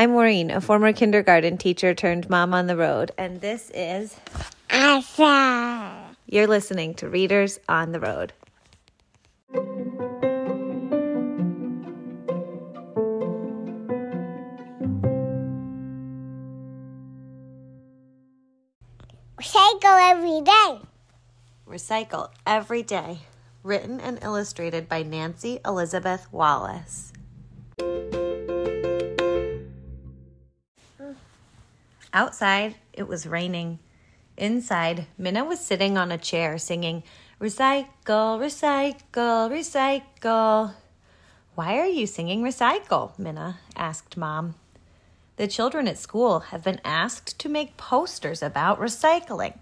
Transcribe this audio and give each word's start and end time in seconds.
I'm 0.00 0.12
Maureen, 0.12 0.50
a 0.50 0.62
former 0.62 0.94
kindergarten 0.94 1.58
teacher 1.58 1.92
turned 1.92 2.30
mom 2.30 2.54
on 2.54 2.68
the 2.68 2.74
road, 2.74 3.12
and 3.18 3.42
this 3.42 3.70
is 3.74 4.16
Asa. 4.70 6.16
You're 6.24 6.46
listening 6.46 6.94
to 6.94 7.08
Readers 7.10 7.60
on 7.68 7.92
the 7.92 8.00
Road. 8.00 8.32
Recycle 19.38 20.10
every 20.10 20.40
day. 20.40 20.80
Recycle 21.68 22.30
Every 22.46 22.82
Day, 22.82 23.18
written 23.62 24.00
and 24.00 24.18
illustrated 24.22 24.88
by 24.88 25.02
Nancy 25.02 25.58
Elizabeth 25.62 26.26
Wallace. 26.32 27.12
Outside, 32.12 32.74
it 32.92 33.06
was 33.06 33.26
raining. 33.26 33.78
Inside, 34.36 35.06
Minna 35.16 35.44
was 35.44 35.60
sitting 35.60 35.96
on 35.96 36.10
a 36.10 36.18
chair 36.18 36.58
singing, 36.58 37.02
Recycle, 37.40 38.38
recycle, 38.38 39.48
recycle. 39.50 40.74
Why 41.54 41.78
are 41.78 41.86
you 41.86 42.06
singing 42.06 42.42
recycle? 42.42 43.18
Minna 43.18 43.60
asked 43.74 44.18
Mom. 44.18 44.56
The 45.36 45.48
children 45.48 45.88
at 45.88 45.96
school 45.96 46.40
have 46.40 46.62
been 46.62 46.82
asked 46.84 47.38
to 47.38 47.48
make 47.48 47.78
posters 47.78 48.42
about 48.42 48.78
recycling. 48.78 49.58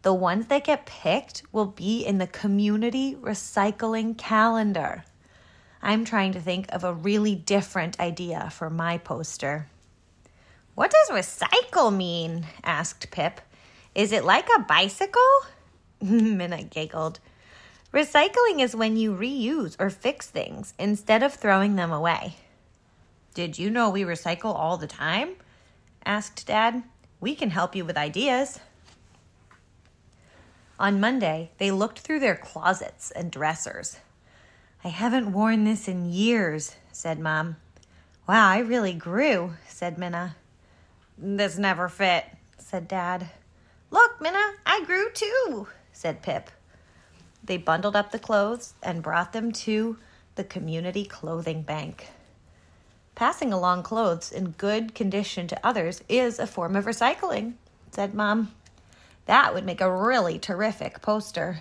The 0.00 0.14
ones 0.14 0.46
that 0.46 0.64
get 0.64 0.86
picked 0.86 1.42
will 1.52 1.66
be 1.66 2.06
in 2.06 2.16
the 2.16 2.26
community 2.26 3.16
recycling 3.16 4.16
calendar. 4.16 5.04
I'm 5.82 6.06
trying 6.06 6.32
to 6.32 6.40
think 6.40 6.72
of 6.72 6.84
a 6.84 6.94
really 6.94 7.34
different 7.34 8.00
idea 8.00 8.48
for 8.50 8.70
my 8.70 8.96
poster. 8.96 9.66
What 10.80 10.92
does 10.92 11.10
recycle 11.10 11.94
mean? 11.94 12.46
asked 12.64 13.10
Pip. 13.10 13.42
Is 13.94 14.12
it 14.12 14.24
like 14.24 14.48
a 14.48 14.62
bicycle? 14.62 15.20
Minna 16.00 16.62
giggled. 16.62 17.20
Recycling 17.92 18.62
is 18.62 18.74
when 18.74 18.96
you 18.96 19.14
reuse 19.14 19.76
or 19.78 19.90
fix 19.90 20.30
things 20.30 20.72
instead 20.78 21.22
of 21.22 21.34
throwing 21.34 21.76
them 21.76 21.92
away. 21.92 22.36
Did 23.34 23.58
you 23.58 23.68
know 23.68 23.90
we 23.90 24.04
recycle 24.04 24.54
all 24.54 24.78
the 24.78 24.86
time? 24.86 25.34
asked 26.06 26.46
Dad. 26.46 26.82
We 27.20 27.34
can 27.34 27.50
help 27.50 27.76
you 27.76 27.84
with 27.84 27.98
ideas. 27.98 28.58
On 30.78 30.98
Monday, 30.98 31.50
they 31.58 31.70
looked 31.70 31.98
through 31.98 32.20
their 32.20 32.36
closets 32.36 33.10
and 33.10 33.30
dressers. 33.30 33.98
I 34.82 34.88
haven't 34.88 35.34
worn 35.34 35.64
this 35.64 35.88
in 35.88 36.10
years, 36.10 36.76
said 36.90 37.20
Mom. 37.20 37.56
Wow, 38.26 38.48
I 38.48 38.60
really 38.60 38.94
grew, 38.94 39.56
said 39.68 39.98
Minna. 39.98 40.36
This 41.22 41.58
never 41.58 41.90
fit, 41.90 42.24
said 42.56 42.88
Dad. 42.88 43.28
Look, 43.90 44.22
Minna, 44.22 44.54
I 44.64 44.82
grew 44.84 45.10
too, 45.12 45.68
said 45.92 46.22
Pip. 46.22 46.50
They 47.44 47.58
bundled 47.58 47.94
up 47.94 48.10
the 48.10 48.18
clothes 48.18 48.72
and 48.82 49.02
brought 49.02 49.34
them 49.34 49.52
to 49.52 49.98
the 50.36 50.44
community 50.44 51.04
clothing 51.04 51.60
bank. 51.60 52.08
Passing 53.14 53.52
along 53.52 53.82
clothes 53.82 54.32
in 54.32 54.52
good 54.52 54.94
condition 54.94 55.46
to 55.48 55.66
others 55.66 56.02
is 56.08 56.38
a 56.38 56.46
form 56.46 56.74
of 56.74 56.86
recycling, 56.86 57.52
said 57.92 58.14
Mom. 58.14 58.52
That 59.26 59.52
would 59.52 59.66
make 59.66 59.82
a 59.82 59.94
really 59.94 60.38
terrific 60.38 61.02
poster. 61.02 61.60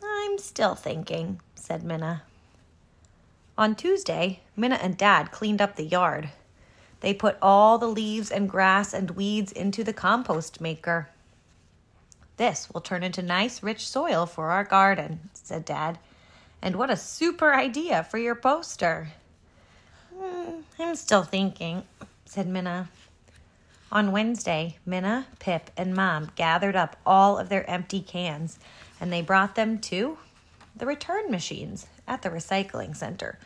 I'm 0.00 0.38
still 0.38 0.76
thinking, 0.76 1.40
said 1.56 1.82
Minna. 1.82 2.22
On 3.56 3.74
Tuesday, 3.74 4.42
Minna 4.54 4.76
and 4.76 4.96
Dad 4.96 5.32
cleaned 5.32 5.60
up 5.60 5.74
the 5.74 5.82
yard. 5.82 6.30
They 7.00 7.14
put 7.14 7.38
all 7.40 7.78
the 7.78 7.86
leaves 7.86 8.30
and 8.30 8.48
grass 8.48 8.92
and 8.92 9.12
weeds 9.12 9.52
into 9.52 9.84
the 9.84 9.92
compost 9.92 10.60
maker. 10.60 11.08
This 12.36 12.68
will 12.70 12.80
turn 12.80 13.02
into 13.02 13.22
nice, 13.22 13.62
rich 13.62 13.88
soil 13.88 14.26
for 14.26 14.50
our 14.50 14.64
garden, 14.64 15.30
said 15.32 15.64
Dad. 15.64 15.98
And 16.60 16.76
what 16.76 16.90
a 16.90 16.96
super 16.96 17.52
idea 17.54 18.04
for 18.04 18.18
your 18.18 18.34
poster. 18.34 19.12
"Hmm, 20.16 20.60
I'm 20.78 20.96
still 20.96 21.22
thinking, 21.22 21.84
said 22.24 22.48
Minna. 22.48 22.88
On 23.90 24.12
Wednesday, 24.12 24.78
Minna, 24.84 25.26
Pip, 25.38 25.70
and 25.76 25.94
Mom 25.94 26.30
gathered 26.36 26.76
up 26.76 26.96
all 27.06 27.38
of 27.38 27.48
their 27.48 27.68
empty 27.70 28.00
cans 28.00 28.58
and 29.00 29.12
they 29.12 29.22
brought 29.22 29.54
them 29.54 29.78
to 29.78 30.18
the 30.76 30.86
return 30.86 31.30
machines 31.30 31.86
at 32.06 32.22
the 32.22 32.28
recycling 32.28 32.94
center. 32.94 33.38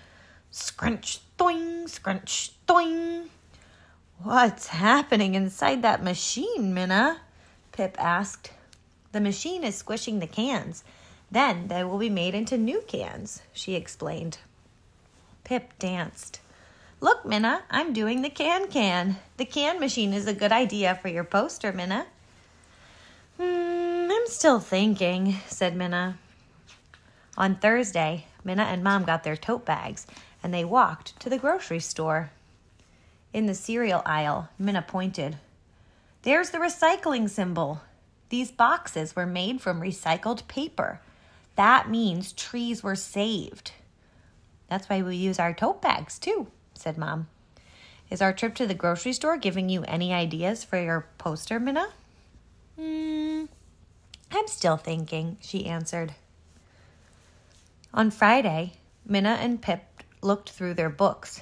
Scrunch, 0.50 1.20
doing, 1.38 1.86
scrunch, 1.86 2.52
doing. 2.66 3.30
What's 4.24 4.68
happening 4.68 5.34
inside 5.34 5.82
that 5.82 6.04
machine, 6.04 6.72
Minna? 6.72 7.22
Pip 7.72 7.96
asked. 7.98 8.52
The 9.10 9.20
machine 9.20 9.64
is 9.64 9.74
squishing 9.74 10.20
the 10.20 10.28
cans. 10.28 10.84
Then 11.28 11.66
they 11.66 11.82
will 11.82 11.98
be 11.98 12.08
made 12.08 12.32
into 12.32 12.56
new 12.56 12.82
cans, 12.86 13.42
she 13.52 13.74
explained. 13.74 14.38
Pip 15.42 15.76
danced. 15.80 16.38
Look, 17.00 17.24
Minna, 17.24 17.64
I'm 17.68 17.92
doing 17.92 18.22
the 18.22 18.30
can 18.30 18.68
can. 18.68 19.16
The 19.38 19.44
can 19.44 19.80
machine 19.80 20.12
is 20.12 20.28
a 20.28 20.34
good 20.34 20.52
idea 20.52 20.94
for 21.02 21.08
your 21.08 21.24
poster, 21.24 21.72
Minna. 21.72 22.06
Hmm, 23.38 24.08
I'm 24.08 24.26
still 24.28 24.60
thinking, 24.60 25.38
said 25.48 25.74
Minna. 25.74 26.16
On 27.36 27.56
Thursday, 27.56 28.26
Minna 28.44 28.64
and 28.64 28.84
Mom 28.84 29.02
got 29.02 29.24
their 29.24 29.36
tote 29.36 29.64
bags 29.64 30.06
and 30.44 30.54
they 30.54 30.64
walked 30.64 31.18
to 31.18 31.28
the 31.28 31.38
grocery 31.38 31.80
store. 31.80 32.30
In 33.32 33.46
the 33.46 33.54
cereal 33.54 34.02
aisle, 34.04 34.48
Minna 34.58 34.82
pointed. 34.82 35.38
There's 36.22 36.50
the 36.50 36.58
recycling 36.58 37.30
symbol. 37.30 37.80
These 38.28 38.52
boxes 38.52 39.16
were 39.16 39.26
made 39.26 39.60
from 39.60 39.80
recycled 39.80 40.46
paper. 40.48 41.00
That 41.56 41.90
means 41.90 42.32
trees 42.32 42.82
were 42.82 42.96
saved. 42.96 43.72
That's 44.68 44.88
why 44.88 45.02
we 45.02 45.16
use 45.16 45.38
our 45.38 45.52
tote 45.52 45.82
bags 45.82 46.18
too, 46.18 46.46
said 46.74 46.96
Mom. 46.96 47.28
Is 48.10 48.20
our 48.20 48.32
trip 48.32 48.54
to 48.56 48.66
the 48.66 48.74
grocery 48.74 49.14
store 49.14 49.38
giving 49.38 49.68
you 49.68 49.82
any 49.84 50.12
ideas 50.12 50.64
for 50.64 50.82
your 50.82 51.06
poster, 51.16 51.58
Minna? 51.58 51.88
Hmm, 52.78 53.44
I'm 54.30 54.46
still 54.48 54.76
thinking, 54.76 55.38
she 55.40 55.66
answered. 55.66 56.14
On 57.94 58.10
Friday, 58.10 58.74
Minna 59.06 59.38
and 59.40 59.60
Pip 59.60 59.82
looked 60.22 60.50
through 60.50 60.74
their 60.74 60.90
books. 60.90 61.40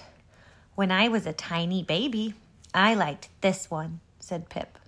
When 0.81 0.91
I 0.91 1.09
was 1.09 1.27
a 1.27 1.35
tiny 1.35 1.83
baby, 1.83 2.33
I 2.73 2.95
liked 2.95 3.29
this 3.43 3.71
one, 3.71 4.01
said 4.19 4.49
Pip. 4.49 4.79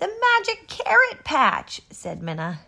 The 0.00 0.08
magic 0.08 0.66
carrot 0.66 1.22
patch, 1.22 1.80
said 1.88 2.20
Minna. 2.20 2.62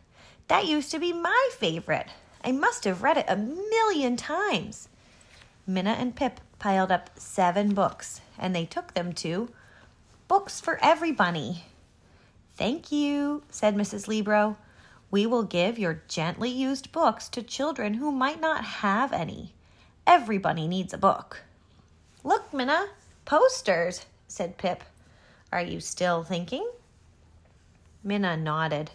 That 0.47 0.69
used 0.69 0.93
to 0.93 1.01
be 1.01 1.13
my 1.13 1.49
favorite. 1.59 2.07
I 2.45 2.53
must 2.53 2.85
have 2.85 3.03
read 3.03 3.17
it 3.17 3.25
a 3.27 3.37
million 3.37 4.17
times. 4.17 4.89
Minna 5.67 5.91
and 5.91 6.15
Pip 6.15 6.39
piled 6.61 6.93
up 6.93 7.11
seven 7.19 7.75
books 7.75 8.21
and 8.39 8.55
they 8.55 8.65
took 8.65 8.95
them 8.95 9.13
to 9.15 9.49
Books 10.29 10.61
for 10.61 10.79
Everybody. 10.85 11.65
Thank 12.55 12.93
you, 12.93 13.43
said 13.51 13.75
Mrs. 13.75 14.07
Libro. 14.07 14.57
We 15.11 15.27
will 15.27 15.43
give 15.43 15.81
your 15.81 16.05
gently 16.07 16.51
used 16.51 16.93
books 16.93 17.29
to 17.31 17.43
children 17.43 17.95
who 17.95 18.13
might 18.13 18.41
not 18.41 18.63
have 18.65 19.13
any. 19.13 19.53
Everybody 20.07 20.69
needs 20.69 20.95
a 20.95 20.97
book. 20.97 21.43
Look, 22.23 22.53
Minna, 22.53 22.89
posters, 23.25 24.05
said 24.29 24.59
Pip. 24.59 24.85
Are 25.51 25.63
you 25.63 25.81
still 25.81 26.23
thinking? 26.23 26.71
Minna 28.05 28.37
nodded. 28.37 28.91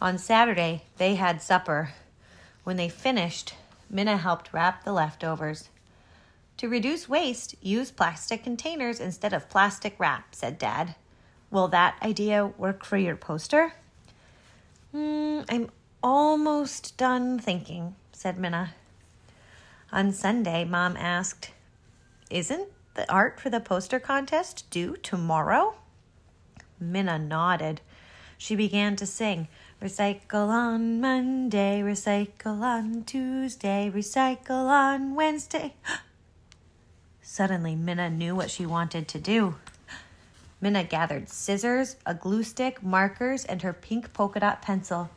On 0.00 0.16
Saturday, 0.16 0.84
they 0.96 1.16
had 1.16 1.42
supper. 1.42 1.90
When 2.62 2.76
they 2.76 2.88
finished, 2.88 3.54
Minna 3.90 4.16
helped 4.16 4.52
wrap 4.52 4.84
the 4.84 4.92
leftovers. 4.92 5.68
To 6.58 6.68
reduce 6.68 7.08
waste, 7.08 7.56
use 7.60 7.90
plastic 7.90 8.44
containers 8.44 9.00
instead 9.00 9.32
of 9.32 9.48
plastic 9.48 9.96
wrap, 9.98 10.34
said 10.34 10.58
Dad. 10.58 10.94
Will 11.50 11.68
that 11.68 11.96
idea 12.00 12.46
work 12.46 12.84
for 12.84 12.96
your 12.96 13.16
poster? 13.16 13.72
Mm, 14.94 15.44
I'm 15.48 15.70
almost 16.02 16.96
done 16.96 17.38
thinking, 17.38 17.96
said 18.12 18.38
Minna. 18.38 18.74
On 19.90 20.12
Sunday, 20.12 20.64
Mom 20.64 20.96
asked, 20.96 21.50
Isn't 22.30 22.68
the 22.94 23.10
art 23.12 23.40
for 23.40 23.50
the 23.50 23.58
poster 23.58 23.98
contest 23.98 24.70
due 24.70 24.96
tomorrow? 24.96 25.74
Minna 26.78 27.18
nodded. 27.18 27.80
She 28.38 28.54
began 28.54 28.94
to 28.96 29.06
sing, 29.06 29.48
Recycle 29.82 30.48
on 30.48 31.00
Monday, 31.00 31.80
recycle 31.80 32.60
on 32.60 33.02
Tuesday, 33.02 33.90
recycle 33.92 34.68
on 34.68 35.16
Wednesday. 35.16 35.74
Suddenly, 37.22 37.74
Minna 37.74 38.08
knew 38.08 38.36
what 38.36 38.50
she 38.50 38.64
wanted 38.64 39.08
to 39.08 39.18
do. 39.18 39.56
Minna 40.60 40.84
gathered 40.84 41.28
scissors, 41.28 41.96
a 42.06 42.14
glue 42.14 42.44
stick, 42.44 42.80
markers, 42.80 43.44
and 43.44 43.62
her 43.62 43.72
pink 43.72 44.12
polka 44.12 44.38
dot 44.38 44.62
pencil. 44.62 45.10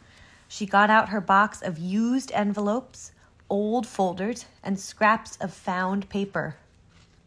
She 0.47 0.65
got 0.65 0.89
out 0.89 1.09
her 1.09 1.21
box 1.21 1.61
of 1.61 1.77
used 1.77 2.31
envelopes, 2.31 3.11
old 3.49 3.85
folders, 3.85 4.45
and 4.63 4.79
scraps 4.79 5.37
of 5.37 5.53
found 5.53 6.09
paper. 6.09 6.55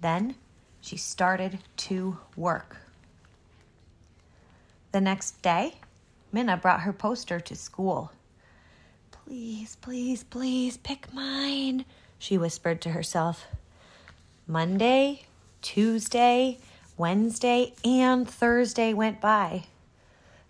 Then 0.06 0.36
She 0.80 0.96
started 0.96 1.58
to 1.78 2.18
work. 2.36 2.76
The 4.92 5.00
next 5.00 5.42
day, 5.42 5.80
Minna 6.30 6.56
brought 6.56 6.82
her 6.82 6.92
poster 6.92 7.40
to 7.40 7.56
school. 7.56 8.12
Please, 9.10 9.74
please, 9.80 10.22
please 10.22 10.76
pick 10.76 11.12
mine, 11.12 11.84
she 12.20 12.38
whispered 12.38 12.80
to 12.82 12.90
herself. 12.90 13.46
Monday, 14.46 15.22
Tuesday, 15.60 16.58
Wednesday, 16.96 17.74
and 17.84 18.30
Thursday 18.30 18.94
went 18.94 19.20
by. 19.20 19.64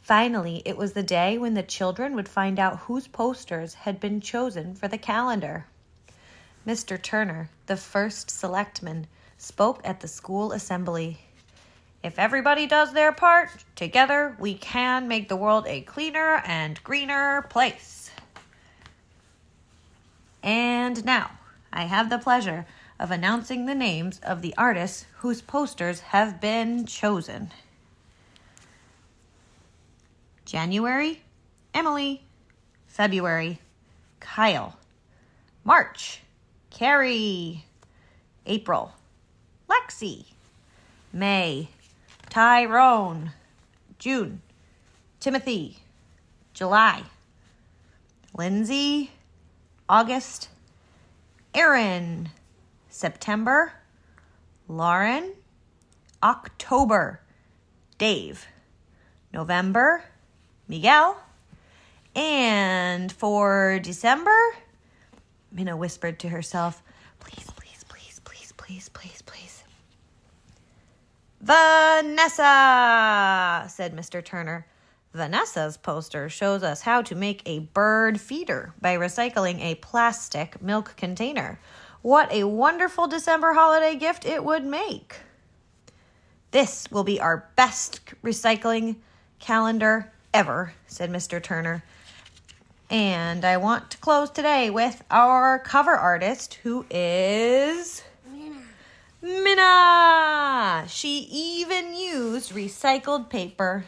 Finally, 0.02 0.60
it 0.66 0.76
was 0.76 0.92
the 0.92 1.02
day 1.02 1.38
when 1.38 1.54
the 1.54 1.62
children 1.62 2.14
would 2.14 2.28
find 2.28 2.58
out 2.58 2.80
whose 2.80 3.08
posters 3.08 3.72
had 3.72 4.00
been 4.00 4.20
chosen 4.20 4.74
for 4.74 4.86
the 4.86 4.98
calendar. 4.98 5.64
Mr. 6.66 7.00
Turner, 7.00 7.48
the 7.64 7.78
first 7.78 8.28
selectman, 8.30 9.06
spoke 9.38 9.80
at 9.84 10.00
the 10.00 10.08
school 10.08 10.52
assembly. 10.52 11.18
If 12.02 12.18
everybody 12.18 12.66
does 12.66 12.92
their 12.92 13.12
part, 13.12 13.50
together 13.74 14.36
we 14.38 14.54
can 14.54 15.08
make 15.08 15.28
the 15.28 15.36
world 15.36 15.66
a 15.66 15.80
cleaner 15.82 16.42
and 16.44 16.82
greener 16.84 17.42
place. 17.50 18.10
And 20.42 21.04
now, 21.04 21.30
I 21.72 21.84
have 21.84 22.08
the 22.08 22.18
pleasure 22.18 22.66
of 22.98 23.10
announcing 23.10 23.66
the 23.66 23.74
names 23.74 24.20
of 24.22 24.40
the 24.40 24.54
artists 24.56 25.06
whose 25.18 25.42
posters 25.42 26.00
have 26.00 26.40
been 26.40 26.86
chosen. 26.86 27.50
January, 30.44 31.22
Emily. 31.74 32.22
February, 32.86 33.58
Kyle. 34.20 34.76
March, 35.64 36.22
Carrie. 36.70 37.64
April, 38.46 38.92
Lexi. 39.86 40.24
May, 41.12 41.68
Tyrone. 42.28 43.32
June, 43.98 44.42
Timothy. 45.20 45.78
July, 46.52 47.02
Lindsay. 48.36 49.10
August, 49.88 50.48
Aaron. 51.54 52.30
September, 52.90 53.72
Lauren. 54.68 55.32
October, 56.22 57.20
Dave. 57.98 58.46
November, 59.32 60.02
Miguel. 60.66 61.20
And 62.16 63.12
for 63.12 63.78
December, 63.82 64.36
Minna 65.52 65.76
whispered 65.76 66.18
to 66.20 66.28
herself, 66.30 66.82
please, 67.20 67.46
please, 67.56 67.84
please, 67.88 68.20
please, 68.24 68.52
please, 68.56 68.88
please, 68.88 69.22
please. 69.22 69.65
Vanessa, 71.40 72.44
said 73.68 73.94
Mr. 73.94 74.24
Turner. 74.24 74.66
Vanessa's 75.12 75.76
poster 75.76 76.28
shows 76.28 76.62
us 76.62 76.82
how 76.82 77.02
to 77.02 77.14
make 77.14 77.42
a 77.46 77.60
bird 77.60 78.20
feeder 78.20 78.74
by 78.80 78.96
recycling 78.96 79.60
a 79.60 79.76
plastic 79.76 80.60
milk 80.60 80.94
container. 80.96 81.58
What 82.02 82.30
a 82.32 82.44
wonderful 82.44 83.06
December 83.06 83.52
holiday 83.54 83.96
gift 83.96 84.26
it 84.26 84.44
would 84.44 84.64
make! 84.64 85.16
This 86.50 86.86
will 86.90 87.04
be 87.04 87.20
our 87.20 87.48
best 87.56 88.00
recycling 88.22 88.96
calendar 89.38 90.12
ever, 90.32 90.72
said 90.86 91.10
Mr. 91.10 91.42
Turner. 91.42 91.82
And 92.88 93.44
I 93.44 93.56
want 93.56 93.90
to 93.90 93.98
close 93.98 94.30
today 94.30 94.70
with 94.70 95.02
our 95.10 95.58
cover 95.58 95.94
artist, 95.94 96.54
who 96.62 96.86
is 96.90 98.02
Minna. 99.26 100.84
She 100.86 101.26
even 101.32 101.96
used 101.96 102.52
recycled 102.52 103.28
paper. 103.28 103.84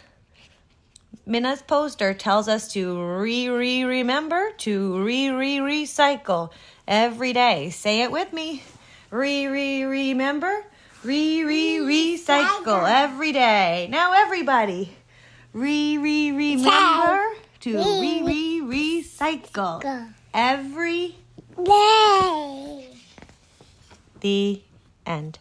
Minna's 1.25 1.63
poster 1.63 2.13
tells 2.13 2.49
us 2.49 2.73
to 2.73 3.01
re 3.01 3.49
re 3.49 3.85
remember 3.85 4.51
to 4.59 5.01
re 5.05 5.29
re 5.29 5.59
recycle 5.59 6.51
every 6.89 7.33
day. 7.33 7.71
Say 7.71 8.03
it 8.03 8.11
with 8.11 8.33
me. 8.33 8.65
Re 9.13 9.47
re 9.47 9.85
remember, 9.85 10.65
re 11.05 11.45
re 11.45 11.79
recycle 11.79 12.89
every 12.91 13.31
day. 13.31 13.87
Now, 13.93 14.15
everybody, 14.15 14.93
re 15.53 15.99
re 15.99 16.33
remember 16.33 17.23
to 17.61 17.77
re 17.77 18.23
re 18.25 18.61
recycle 18.65 20.13
every 20.35 21.15
Day. 21.65 22.89
the 24.21 24.63
end. 25.09 25.39